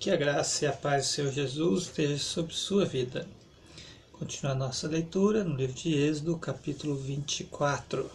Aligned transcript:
Que 0.00 0.12
a 0.12 0.16
graça 0.16 0.64
e 0.64 0.68
a 0.68 0.72
paz 0.72 1.06
do 1.06 1.10
Senhor 1.10 1.32
Jesus 1.32 1.82
esteja 1.86 2.18
sobre 2.18 2.54
sua 2.54 2.84
vida. 2.84 3.26
Continua 4.12 4.52
a 4.52 4.54
nossa 4.54 4.86
leitura 4.86 5.42
no 5.42 5.56
livro 5.56 5.74
de 5.74 5.92
Êxodo, 5.92 6.38
capítulo 6.38 6.94
24. 6.94 8.08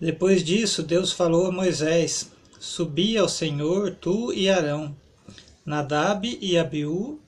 Depois 0.00 0.42
disso, 0.42 0.82
Deus 0.82 1.12
falou 1.12 1.48
a 1.48 1.52
Moisés: 1.52 2.30
Subi 2.58 3.18
ao 3.18 3.28
Senhor, 3.28 3.94
tu 3.96 4.32
e 4.32 4.48
Arão, 4.48 4.96
Nadab 5.66 6.38
e 6.40 6.56
Abiú, 6.56 7.20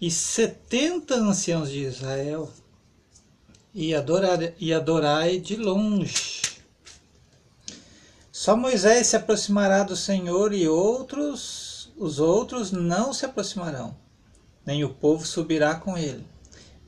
e 0.00 0.08
setenta 0.08 1.16
anciãos 1.16 1.68
de 1.68 1.80
Israel, 1.80 2.52
e, 3.74 3.92
adorar, 3.96 4.38
e 4.60 4.72
adorai 4.72 5.40
de 5.40 5.56
longe. 5.56 6.42
Só 8.30 8.56
Moisés 8.56 9.08
se 9.08 9.16
aproximará 9.16 9.82
do 9.82 9.96
Senhor 9.96 10.54
e 10.54 10.68
outros 10.68 11.77
os 11.98 12.20
outros 12.20 12.70
não 12.70 13.12
se 13.12 13.26
aproximarão, 13.26 13.96
nem 14.64 14.84
o 14.84 14.94
povo 14.94 15.26
subirá 15.26 15.74
com 15.74 15.96
ele. 15.98 16.24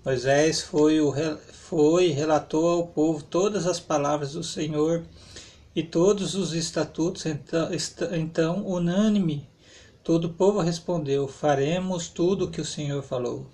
Moisés 0.05 0.63
foi, 0.63 1.01
o, 1.01 1.13
foi 1.53 2.09
e 2.09 2.13
relatou 2.13 2.69
ao 2.69 2.87
povo 2.87 3.23
todas 3.23 3.67
as 3.67 3.81
palavras 3.81 4.33
do 4.33 4.43
Senhor 4.43 5.05
e 5.75 5.83
todos 5.83 6.35
os 6.35 6.53
estatutos, 6.53 7.27
então, 7.27 7.69
então 8.13 8.67
unânime, 8.67 9.49
todo 10.03 10.27
o 10.27 10.33
povo 10.33 10.61
respondeu: 10.61 11.29
Faremos 11.29 12.09
tudo 12.09 12.47
o 12.47 12.51
que 12.51 12.61
o 12.61 12.65
Senhor 12.65 13.03
falou. 13.03 13.47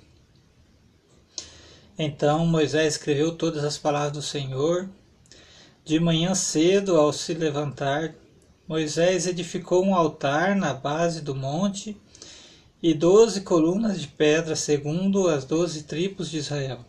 Então 1.98 2.46
Moisés 2.46 2.94
escreveu 2.94 3.34
todas 3.34 3.64
as 3.64 3.78
palavras 3.78 4.12
do 4.12 4.22
Senhor. 4.22 4.88
De 5.84 6.00
manhã 6.00 6.34
cedo, 6.34 6.96
ao 6.96 7.12
se 7.12 7.32
levantar, 7.32 8.14
Moisés 8.68 9.28
edificou 9.28 9.84
um 9.84 9.94
altar 9.94 10.56
na 10.56 10.74
base 10.74 11.20
do 11.20 11.36
monte 11.36 11.96
e 12.82 12.92
doze 12.92 13.42
colunas 13.42 14.00
de 14.00 14.08
pedra, 14.08 14.56
segundo 14.56 15.28
as 15.28 15.44
doze 15.44 15.84
tribos 15.84 16.28
de 16.28 16.38
Israel. 16.38 16.80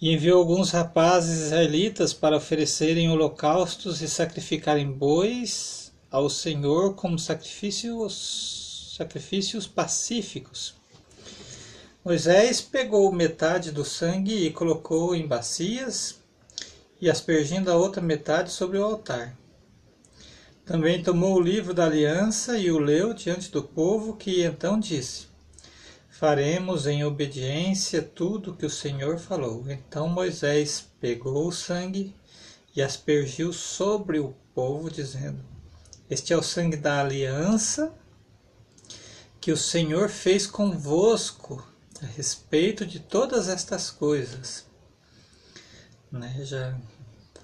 E 0.00 0.14
enviou 0.14 0.38
alguns 0.38 0.70
rapazes 0.70 1.42
israelitas 1.42 2.14
para 2.14 2.38
oferecerem 2.38 3.10
holocaustos 3.10 4.00
e 4.00 4.08
sacrificarem 4.08 4.90
bois 4.90 5.92
ao 6.10 6.30
Senhor 6.30 6.94
como 6.94 7.18
sacrifícios, 7.18 8.94
sacrifícios 8.96 9.66
pacíficos. 9.66 10.74
Moisés 12.02 12.62
pegou 12.62 13.12
metade 13.12 13.70
do 13.70 13.84
sangue 13.84 14.46
e 14.46 14.50
colocou 14.50 15.14
em 15.14 15.26
bacias, 15.26 16.16
e 16.98 17.10
aspergindo 17.10 17.70
a 17.70 17.76
outra 17.76 18.00
metade 18.00 18.50
sobre 18.50 18.78
o 18.78 18.84
altar. 18.84 19.36
Também 20.64 21.02
tomou 21.02 21.36
o 21.36 21.40
livro 21.40 21.74
da 21.74 21.84
aliança 21.84 22.56
e 22.58 22.70
o 22.70 22.78
leu 22.78 23.12
diante 23.12 23.50
do 23.50 23.62
povo, 23.62 24.16
que 24.16 24.42
então 24.42 24.80
disse: 24.80 25.26
Faremos 26.08 26.86
em 26.86 27.04
obediência 27.04 28.00
tudo 28.00 28.50
o 28.50 28.56
que 28.56 28.64
o 28.64 28.70
Senhor 28.70 29.18
falou. 29.18 29.70
Então 29.70 30.08
Moisés 30.08 30.88
pegou 30.98 31.48
o 31.48 31.52
sangue 31.52 32.14
e 32.74 32.80
aspergiu 32.80 33.52
sobre 33.52 34.18
o 34.18 34.34
povo, 34.54 34.90
dizendo: 34.90 35.44
Este 36.08 36.32
é 36.32 36.36
o 36.36 36.42
sangue 36.42 36.78
da 36.78 37.00
aliança 37.00 37.92
que 39.38 39.52
o 39.52 39.56
Senhor 39.58 40.08
fez 40.08 40.46
convosco 40.46 41.62
a 42.02 42.06
respeito 42.06 42.86
de 42.86 43.00
todas 43.00 43.48
estas 43.48 43.90
coisas. 43.90 44.64
Né? 46.10 46.34
Já 46.42 46.74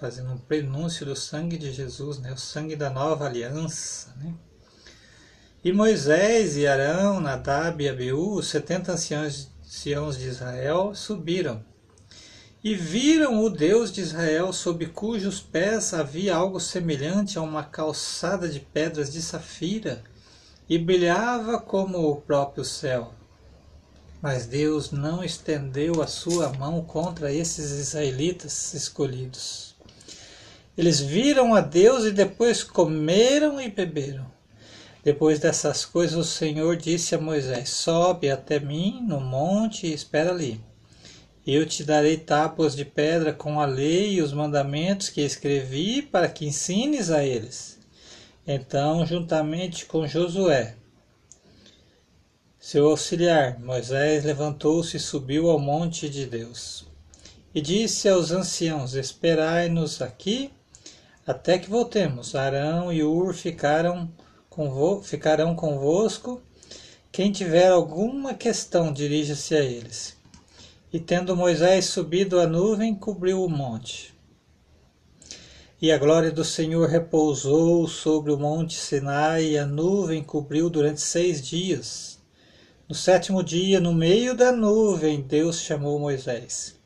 fazendo 0.01 0.33
um 0.33 0.39
prenúncio 0.39 1.05
do 1.05 1.15
sangue 1.15 1.59
de 1.59 1.71
Jesus, 1.71 2.19
né? 2.19 2.33
o 2.33 2.39
sangue 2.39 2.75
da 2.75 2.89
nova 2.89 3.27
aliança. 3.27 4.15
Né? 4.17 4.35
E 5.63 5.73
Moisés 5.73 6.57
e 6.57 6.67
Arão, 6.67 7.21
Nadab 7.21 7.85
e 7.85 7.89
Abiú, 7.89 8.35
os 8.37 8.49
setenta 8.49 8.93
anciãos, 8.93 9.51
anciãos 9.63 10.19
de 10.19 10.27
Israel, 10.27 10.95
subiram 10.95 11.63
e 12.63 12.75
viram 12.75 13.43
o 13.43 13.49
Deus 13.49 13.91
de 13.91 14.03
Israel, 14.03 14.53
sob 14.53 14.85
cujos 14.87 15.41
pés 15.41 15.95
havia 15.95 16.37
algo 16.37 16.61
semelhante 16.61 17.39
a 17.39 17.43
uma 17.43 17.65
calçada 17.65 18.49
de 18.49 18.61
pedras 18.61 19.11
de 19.11 19.23
safira, 19.23 20.05
e 20.69 20.79
brilhava 20.79 21.59
como 21.59 22.11
o 22.11 22.21
próprio 22.21 22.65
céu. 22.65 23.15
Mas 24.21 24.47
Deus 24.47 24.91
não 24.91 25.25
estendeu 25.25 26.03
a 26.03 26.07
sua 26.07 26.53
mão 26.53 26.85
contra 26.85 27.33
esses 27.33 27.71
israelitas 27.71 28.75
escolhidos. 28.75 29.70
Eles 30.81 30.99
viram 30.99 31.55
a 31.55 31.61
Deus 31.61 32.07
e 32.07 32.11
depois 32.11 32.65
comeram 32.65 33.61
e 33.61 33.69
beberam. 33.69 34.25
Depois 35.05 35.39
dessas 35.39 35.85
coisas, 35.85 36.17
o 36.17 36.25
Senhor 36.25 36.75
disse 36.75 37.15
a 37.15 37.21
Moisés: 37.21 37.69
Sobe 37.69 38.31
até 38.31 38.59
mim 38.59 39.05
no 39.07 39.21
monte 39.21 39.87
e 39.87 39.93
espera 39.93 40.31
ali. 40.31 40.59
Eu 41.47 41.67
te 41.67 41.85
darei 41.85 42.17
tábuas 42.17 42.75
de 42.75 42.87
pedra 42.87 43.31
com 43.31 43.61
a 43.61 43.67
lei 43.67 44.15
e 44.15 44.23
os 44.23 44.33
mandamentos 44.33 45.11
que 45.11 45.21
escrevi 45.21 46.01
para 46.01 46.29
que 46.29 46.47
ensines 46.47 47.11
a 47.11 47.23
eles. 47.23 47.79
Então, 48.47 49.05
juntamente 49.05 49.85
com 49.85 50.07
Josué, 50.07 50.77
seu 52.59 52.89
auxiliar, 52.89 53.61
Moisés 53.61 54.25
levantou-se 54.25 54.97
e 54.97 55.01
subiu 55.01 55.51
ao 55.51 55.59
monte 55.59 56.09
de 56.09 56.25
Deus. 56.25 56.87
E 57.55 57.61
disse 57.61 58.09
aos 58.09 58.31
anciãos: 58.31 58.95
Esperai-nos 58.95 60.01
aqui 60.01 60.51
até 61.31 61.59
que 61.59 61.71
voltemos. 61.71 62.35
Arão 62.35 62.93
e 62.93 63.03
Ur 63.03 63.33
ficaram 63.33 64.11
convo 64.49 65.03
ficarão 65.03 65.55
convosco. 65.55 66.43
Quem 67.13 67.33
tiver 67.33 67.69
alguma 67.69 68.35
questão, 68.35 68.93
dirija-se 68.93 69.55
a 69.55 69.61
eles. 69.61 70.17
E 70.93 70.99
tendo 70.99 71.37
Moisés 71.37 71.87
subido 71.87 72.41
a 72.41 72.47
nuvem, 72.47 72.95
cobriu 72.95 73.45
o 73.45 73.49
monte. 73.49 74.13
E 75.81 75.91
a 75.91 75.99
glória 75.99 76.31
do 76.31 76.45
Senhor 76.45 76.89
repousou 76.89 77.89
sobre 77.89 78.33
o 78.33 78.37
monte 78.37 78.75
Sinai, 78.75 79.45
e 79.45 79.59
a 79.59 79.65
nuvem 79.65 80.23
cobriu 80.23 80.69
durante 80.69 81.01
seis 81.01 81.41
dias. 81.41 82.19
No 82.89 82.95
sétimo 82.95 83.43
dia, 83.43 83.81
no 83.81 83.95
meio 83.95 84.37
da 84.37 84.53
nuvem, 84.53 85.23
Deus 85.23 85.61
chamou 85.61 85.99
Moisés. 85.99 86.80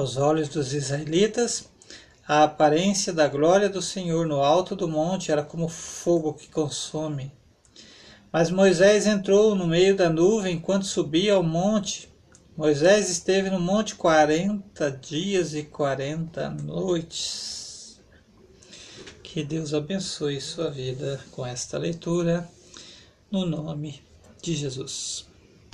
Aos 0.00 0.16
olhos 0.16 0.48
dos 0.48 0.72
israelitas, 0.72 1.68
a 2.26 2.44
aparência 2.44 3.12
da 3.12 3.28
glória 3.28 3.68
do 3.68 3.82
Senhor 3.82 4.26
no 4.26 4.40
alto 4.40 4.74
do 4.74 4.88
monte 4.88 5.30
era 5.30 5.42
como 5.42 5.68
fogo 5.68 6.32
que 6.32 6.48
consome. 6.48 7.30
Mas 8.32 8.50
Moisés 8.50 9.06
entrou 9.06 9.54
no 9.54 9.66
meio 9.66 9.94
da 9.94 10.08
nuvem 10.08 10.56
enquanto 10.56 10.86
subia 10.86 11.34
ao 11.34 11.42
monte. 11.42 12.08
Moisés 12.56 13.10
esteve 13.10 13.50
no 13.50 13.60
monte 13.60 13.94
quarenta 13.94 14.90
dias 14.90 15.52
e 15.52 15.64
quarenta 15.64 16.48
noites. 16.48 18.00
Que 19.22 19.44
Deus 19.44 19.74
abençoe 19.74 20.40
sua 20.40 20.70
vida 20.70 21.20
com 21.30 21.44
esta 21.44 21.76
leitura, 21.76 22.48
no 23.30 23.44
nome 23.44 24.02
de 24.40 24.54
Jesus. 24.54 25.29